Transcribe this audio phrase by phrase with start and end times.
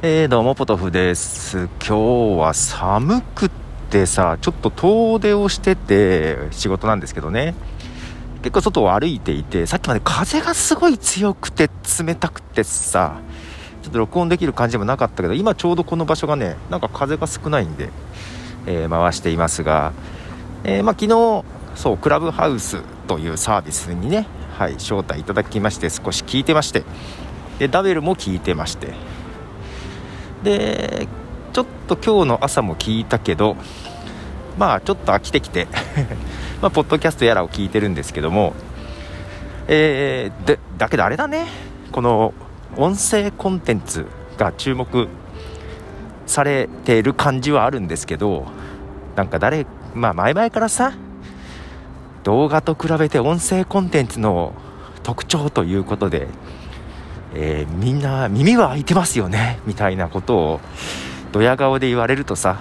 [0.00, 1.68] えー、どうもポトフです。
[1.84, 3.50] 今日は寒くっ
[3.90, 7.56] てさちょっと遠出をしてて仕事なんですけどね。
[8.42, 11.68] 結構外を歩いていてさっきまで風がすごい強くて
[12.00, 13.18] 冷たくてさ
[13.82, 17.90] ちょっと録音できる感じでもなかったけど今ちょうどこの場所がねなんか風が少ないんで、
[18.66, 19.92] えー、回していますが、
[20.62, 26.84] えー、まあ、昨日そうクラブハウスというサービスにね、はい、招待いただきまして少し聞いてまして
[27.58, 29.17] でダベルも聞いてまして
[30.42, 31.08] で
[31.52, 33.56] ちょっと今日の朝も聞いたけど
[34.58, 35.66] まあちょっと飽きてきて
[36.62, 38.54] まあポッドキャストやらを聞いてるんですけども
[39.66, 41.46] えー、でだけどあれだね。
[41.92, 42.32] この
[42.76, 44.06] 音声コンテンツ
[44.36, 45.08] が注目
[46.26, 48.46] されている感じはあるんですけど
[49.16, 50.92] なんか誰まあ前々からさ
[52.24, 54.52] 動画と比べて音声コンテンツの
[55.02, 56.28] 特徴ということで
[57.40, 60.60] えー、みんな耳は開いてますよねみたいなことを
[61.30, 62.58] ドヤ顔で言われるとさ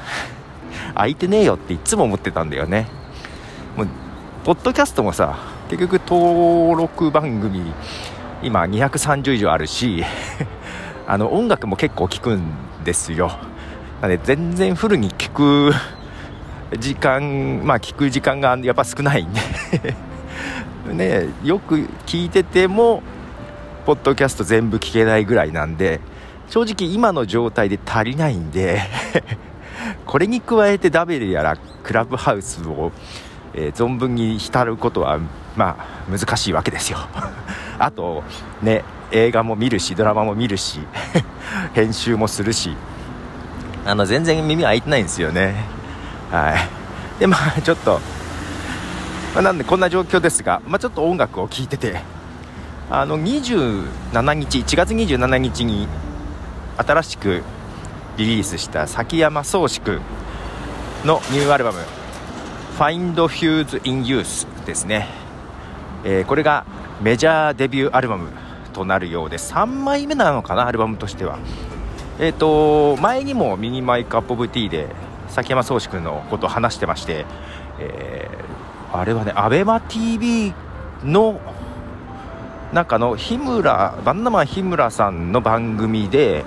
[0.93, 2.87] 開いてねえよっていつも思ってたんだよね。
[3.75, 3.87] もう
[4.43, 5.39] ポッドキャストもさ
[5.69, 7.73] 結局登録番組
[8.43, 10.03] 今230以上あるし
[11.07, 12.43] あの音楽も結構聞くん
[12.83, 13.31] ですよ。
[13.99, 15.73] なので全然フルに聞く
[16.77, 19.41] 時間まあ聞く時間がやっぱ少ないんで。
[20.93, 23.01] ねよく聞いてても
[23.87, 26.01] ポッドキャスト全部聞けないぐらいなんで
[26.49, 28.81] 正直今の状態で足りないんで
[30.05, 32.91] これに加えてダベルやらクラブハウスを、
[33.53, 35.19] えー、存分に浸ることは
[35.55, 36.97] まあ難しいわけですよ。
[37.79, 38.25] あと
[38.61, 40.81] ね映画も見るしドラマも見るし
[41.71, 42.75] 編集もするし
[43.85, 45.55] あの全然耳開いてないんですよね。
[46.29, 47.19] はい。
[47.21, 48.01] でまあちょっと、
[49.33, 52.16] まあ、なんでこんな状況ですが、まあ、ちょっと音楽を聴いてて
[52.89, 55.89] あの27日1月27日に
[56.77, 57.43] 新しく
[58.15, 59.99] リリースした崎山宗志君
[61.03, 61.79] のニューアルバム
[62.79, 65.09] 「Find Fuse in Use」ですね、
[66.05, 66.65] えー、これが
[67.01, 68.29] メジャーデビューアルバム
[68.71, 71.39] となるようで3枚目なのかなアルバムとしては。
[72.19, 74.87] えっ、ー、と前にもミニマイクアップオブティーで
[75.27, 77.25] 崎山宗志君のことを話してまして、
[77.79, 80.53] えー、あれはね ABEMATV
[81.03, 81.39] の
[82.73, 86.43] 中の日村バンナマン日村さんの番組で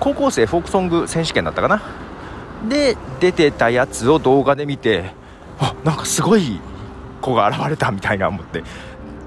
[0.00, 1.82] 高校生フォークソング選手権だったかな？
[2.68, 5.10] で出てたやつを動画で見て
[5.58, 6.60] あなんかすごい
[7.20, 8.62] 子が現れたみたいな思って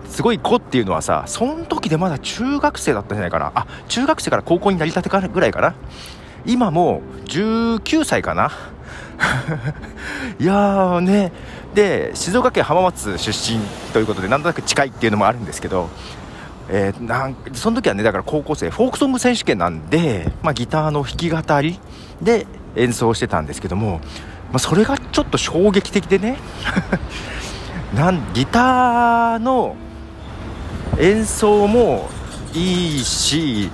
[0.07, 3.51] すごい子っていうのはさその時でまだ中学生だったんじゃないかな？
[3.53, 5.75] あ中学生から高校になりたてかぐらいかな？
[6.45, 8.51] 今もう19歳かな？
[10.39, 11.31] いやーね
[11.75, 13.59] で静岡県浜松出身
[13.91, 15.89] ということでなんとなく近いっていうのもあるんですけど、
[16.69, 21.79] えー、なんその時はねだから高校生フォークソング選手権なんで、まあ、ギターの弾き語り
[22.21, 22.47] で
[22.77, 23.99] 演奏してたんですけども、
[24.51, 26.37] まあ、それがちょっと衝撃的でね
[27.93, 29.75] なんギターの
[30.97, 32.09] 演奏も
[32.53, 33.69] いいし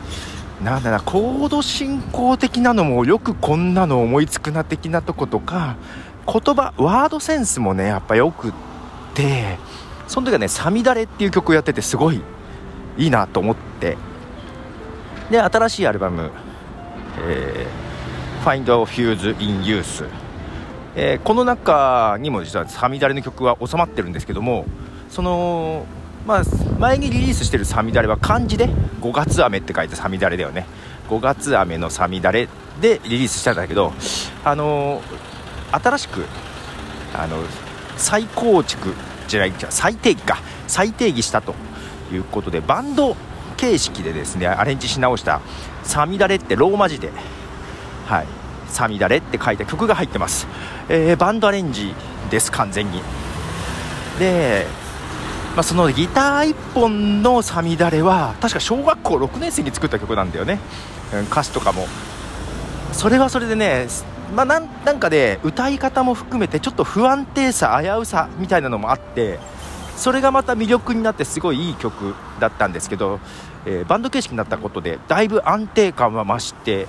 [0.64, 5.76] なんだなコード進行的なのもよくこんなの思いつくな的なとことか
[6.32, 8.54] 言葉ワードセンスもねやっぱよくっ
[9.14, 9.58] て
[10.08, 12.22] その時はね「さみだれ」っていう曲をやっててすごい
[12.98, 13.98] いいなと思って。
[15.30, 16.30] で新しいアルバム
[17.26, 20.06] 「えー、Find Fuse in Use」
[20.94, 24.66] えー、この中にも実は「さみだれ」の曲は収まってるんですけども
[25.10, 25.86] その
[26.26, 26.44] まあ、
[26.78, 28.70] 前にリリースしてるさみだれは漢字で
[29.02, 30.68] 「5月雨」って書いてさみだれだよね。
[31.10, 32.48] 5月雨のさみだれ
[32.80, 33.92] でリリースしたんだけど
[34.46, 35.31] あのー、
[35.72, 36.26] 新しく
[37.14, 37.38] あの
[37.98, 38.94] 再構築
[39.28, 40.38] じゃない再定義か。
[40.72, 41.54] 再定義したと
[42.14, 43.18] いうことでバンド
[43.58, 45.42] 形式でですねアレンジし直した
[45.84, 47.12] 「さみだれ」ってローマ字で
[48.08, 48.28] 「はい、
[48.70, 50.48] さみだれ」って書いた曲が入ってます、
[50.88, 51.94] えー、バンドアレンジ
[52.30, 53.04] です完全に。
[54.18, 54.66] で
[55.54, 60.60] まあ、そのギター1本の「さみだれ」は確か小学校6年生に作った曲なんだよね、
[61.14, 61.88] うん、歌詞とかも。
[62.94, 63.88] それはそれでね、
[64.36, 69.40] まあ、なんなんかで歌い方も含めてちょっと不安定さ危うさみたいなのもあって
[69.98, 73.20] それがまた魅力になってすごいいい曲だったんですけど、
[73.66, 76.88] えー、バンド形式になったことでだいぶ安定感は増して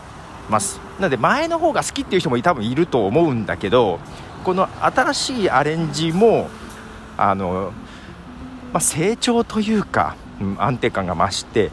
[0.48, 0.80] ます。
[0.98, 3.98] なので前の方が好きっていう人も多分いると思うんだけど
[4.44, 6.48] この新しいアレンジも
[7.16, 7.72] あの
[8.72, 11.70] まあ、成長というか、うん、安定感が増して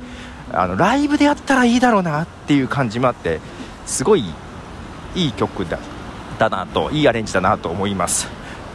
[0.51, 3.39] あのライブでやったらいいだろうなっていう感じもあって
[3.85, 4.25] すごい
[5.15, 5.79] いい曲だ
[6.37, 8.27] だなといいアレンジだなと思います。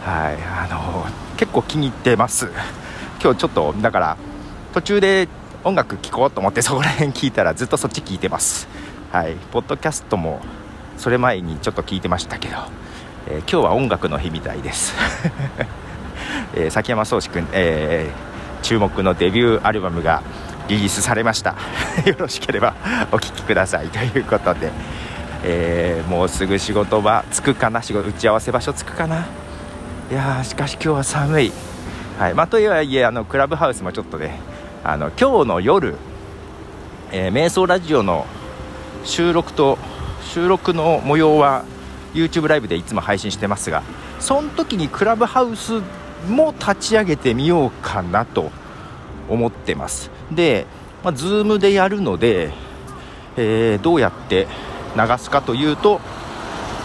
[0.05, 2.51] はいあの結構気に入ってます。
[3.23, 4.17] 今日ちょっとだから
[4.73, 5.29] 途中で
[5.65, 8.69] 音楽聴こうと思ってそこら辺聞いたらずっとそっち聞いてます。
[9.11, 10.41] はいポッドキャストも
[10.99, 12.57] それ前にちょっと聞いてましたけど、
[13.29, 14.95] えー、今日は音楽の日みたいです、
[16.55, 20.23] えー、崎山壮志君、えー、注目のデビューアルバムが
[20.69, 21.55] リリースされました。
[22.07, 22.75] よろしければ
[23.13, 24.73] お聴きくださいということで、
[25.47, 27.83] えー、もうすぐ仕事場着くかな？
[27.83, 29.27] 仕事打ち合わせ場所着くかな？
[30.11, 31.53] いやしかし今日は寒い、
[32.19, 32.35] はい。
[32.35, 34.41] まあ、とはいえあのクラブハウスもちょっとね
[34.83, 35.97] あの今日の夜、
[37.13, 38.27] えー、瞑想ラジオの
[39.05, 39.79] 収録と
[40.23, 41.65] 収録の模様は
[42.15, 43.83] YouTube ライブでいつも配信してますが
[44.21, 45.83] その時にクラブハウス
[46.29, 48.51] も立ち上げてみようかなと
[49.29, 50.11] 思ってます。
[50.31, 50.67] で、
[51.03, 52.51] まあ、Zoom でやるので、
[53.37, 54.47] えー、どうやって
[54.97, 56.01] 流すかというと、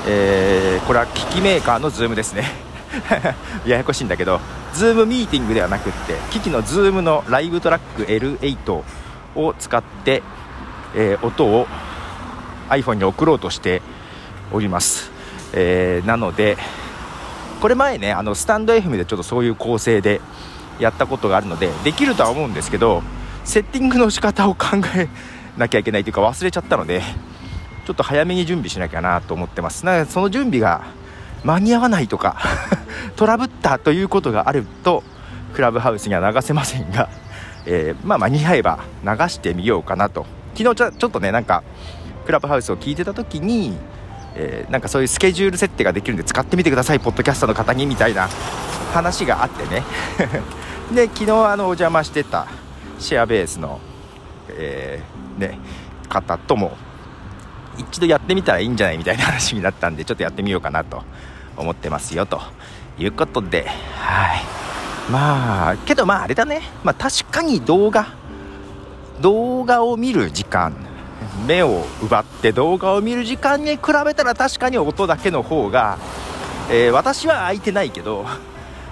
[0.08, 2.70] えー、これは機器メーカーの Zoom ですね。
[3.66, 4.40] ややこしいんだけど
[4.74, 8.84] Zoom ミーティングではなくって機器の Zoom のライブトラック L8
[9.36, 10.24] を使って、
[10.96, 11.68] えー、音を
[12.70, 13.82] iPhone に送ろうとして
[14.52, 15.12] おります、
[15.54, 16.58] えー、なので
[17.62, 20.22] これ前ねあのスタンド FM でちょっとそういう構成で
[20.80, 23.04] やったことがあるのでできるとは思うんですけど
[23.44, 25.10] セッティングの仕方を考え
[25.58, 27.02] なきゃいけないというか忘れちゃったので
[27.90, 29.84] ちょっと早めに準備しなきゃなと思ってます。
[29.84, 30.84] なその準備が
[31.44, 32.38] 間に合わないとか
[33.18, 35.02] トラブったということがあると
[35.56, 37.10] クラブハウスには流せませんが、
[37.66, 40.28] えー、まあ、間に合えば流してみようかなと。
[40.54, 41.64] 昨日ちょちょっとねなんか
[42.28, 43.76] クラブハウスを聞いてた時に、
[44.36, 48.30] えー、なんかそういうスケジュール設定ができるんで使ってみてくださいポッドキャストの方にみたいな
[48.94, 49.84] 話があってね。
[50.94, 52.46] で昨日あのお邪魔してた
[53.00, 53.80] シェアベースの、
[54.50, 55.58] えー、ね、
[56.08, 56.78] 方とも
[57.80, 61.04] 一度やってみたらいいんじゃないみたいな話になったんでちょっとやってみようかなと
[61.58, 62.42] 思ってますよと。
[63.00, 63.66] いうことで
[63.96, 64.44] はい。
[65.12, 68.14] まあけどまああれだね、まあ、確かに動画。
[69.22, 70.74] 動画を見る時間。
[71.48, 75.98] 目を奪って動画を見る時間に比べたら確かに音だけの方が、
[76.70, 78.26] えー、私は空いてないけど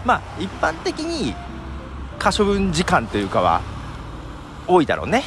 [0.06, 1.36] まあ一般的に
[2.18, 3.62] 可処分時間というかは
[4.66, 5.24] 多いだろうね。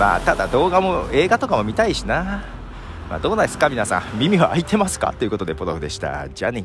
[0.00, 2.42] まあただ動画も映画とかも見たいしな、
[3.10, 4.18] まあ、どうなんですか皆さん。
[4.18, 5.12] 耳は開いてますか？
[5.12, 6.26] ということでポトフでした。
[6.30, 6.64] じゃあね。